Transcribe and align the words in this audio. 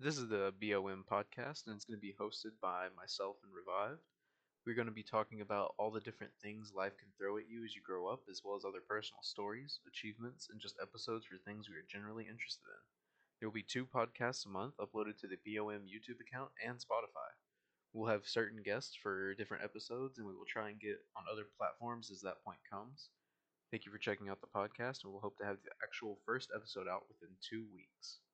This 0.00 0.16
is 0.16 0.30
the 0.30 0.54
BOM 0.56 1.04
podcast, 1.04 1.66
and 1.66 1.76
it's 1.76 1.84
going 1.84 2.00
to 2.00 2.00
be 2.00 2.16
hosted 2.18 2.56
by 2.62 2.88
myself 2.96 3.36
and 3.44 3.52
Revived. 3.52 4.00
We're 4.64 4.74
going 4.74 4.88
to 4.88 4.96
be 4.96 5.04
talking 5.04 5.42
about 5.42 5.74
all 5.76 5.90
the 5.90 6.00
different 6.00 6.32
things 6.40 6.72
life 6.74 6.96
can 6.96 7.12
throw 7.18 7.36
at 7.36 7.50
you 7.50 7.66
as 7.66 7.76
you 7.76 7.82
grow 7.84 8.08
up, 8.08 8.24
as 8.30 8.40
well 8.42 8.56
as 8.56 8.64
other 8.64 8.80
personal 8.80 9.20
stories, 9.20 9.78
achievements, 9.86 10.48
and 10.48 10.58
just 10.58 10.80
episodes 10.80 11.26
for 11.26 11.36
things 11.36 11.68
we 11.68 11.76
are 11.76 11.84
generally 11.84 12.24
interested 12.24 12.64
in. 12.64 12.80
There 13.38 13.48
will 13.50 13.52
be 13.52 13.62
two 13.62 13.84
podcasts 13.84 14.46
a 14.46 14.48
month 14.48 14.72
uploaded 14.80 15.20
to 15.20 15.28
the 15.28 15.36
BOM 15.36 15.84
YouTube 15.84 16.24
account 16.24 16.48
and 16.64 16.80
Spotify. 16.80 17.36
We'll 17.92 18.08
have 18.08 18.24
certain 18.24 18.62
guests 18.64 18.96
for 18.96 19.34
different 19.34 19.64
episodes, 19.64 20.16
and 20.16 20.26
we 20.26 20.32
will 20.32 20.48
try 20.48 20.70
and 20.70 20.80
get 20.80 20.96
on 21.12 21.28
other 21.30 21.44
platforms 21.58 22.10
as 22.10 22.22
that 22.22 22.40
point 22.42 22.64
comes. 22.72 23.10
Thank 23.70 23.84
you 23.84 23.92
for 23.92 23.98
checking 23.98 24.30
out 24.30 24.40
the 24.40 24.48
podcast, 24.48 25.04
and 25.04 25.12
we'll 25.12 25.20
hope 25.20 25.36
to 25.40 25.44
have 25.44 25.60
the 25.60 25.76
actual 25.84 26.16
first 26.24 26.48
episode 26.56 26.88
out 26.88 27.04
within 27.12 27.36
two 27.44 27.68
weeks. 27.76 28.24